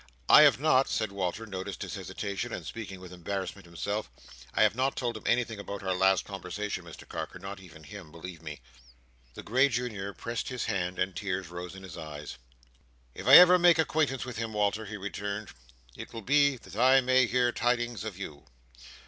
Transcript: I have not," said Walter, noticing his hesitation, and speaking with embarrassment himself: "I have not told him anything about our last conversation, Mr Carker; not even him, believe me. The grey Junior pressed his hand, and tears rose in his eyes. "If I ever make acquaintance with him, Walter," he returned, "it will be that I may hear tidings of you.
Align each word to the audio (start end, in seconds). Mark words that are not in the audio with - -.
I 0.27 0.41
have 0.41 0.59
not," 0.59 0.87
said 0.89 1.11
Walter, 1.11 1.45
noticing 1.45 1.81
his 1.81 1.93
hesitation, 1.93 2.51
and 2.51 2.65
speaking 2.65 2.99
with 2.99 3.13
embarrassment 3.13 3.67
himself: 3.67 4.09
"I 4.51 4.63
have 4.63 4.73
not 4.73 4.95
told 4.95 5.15
him 5.15 5.21
anything 5.27 5.59
about 5.59 5.83
our 5.83 5.93
last 5.95 6.25
conversation, 6.25 6.83
Mr 6.85 7.07
Carker; 7.07 7.37
not 7.37 7.59
even 7.59 7.83
him, 7.83 8.11
believe 8.11 8.41
me. 8.41 8.61
The 9.35 9.43
grey 9.43 9.69
Junior 9.69 10.11
pressed 10.15 10.49
his 10.49 10.65
hand, 10.65 10.97
and 10.97 11.15
tears 11.15 11.49
rose 11.49 11.75
in 11.75 11.83
his 11.83 11.99
eyes. 11.99 12.39
"If 13.13 13.27
I 13.27 13.35
ever 13.35 13.59
make 13.59 13.77
acquaintance 13.77 14.25
with 14.25 14.37
him, 14.37 14.53
Walter," 14.53 14.85
he 14.87 14.97
returned, 14.97 15.49
"it 15.95 16.11
will 16.13 16.23
be 16.23 16.57
that 16.57 16.75
I 16.75 17.01
may 17.01 17.27
hear 17.27 17.51
tidings 17.51 18.03
of 18.03 18.17
you. 18.17 18.45